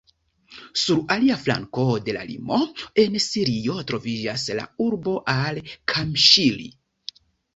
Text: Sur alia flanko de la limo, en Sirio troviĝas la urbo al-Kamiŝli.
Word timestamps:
Sur 0.83 1.01
alia 1.15 1.35
flanko 1.41 1.83
de 2.05 2.13
la 2.15 2.23
limo, 2.29 2.57
en 3.03 3.17
Sirio 3.25 3.75
troviĝas 3.91 4.45
la 4.61 4.65
urbo 4.87 5.13
al-Kamiŝli. 5.35 6.67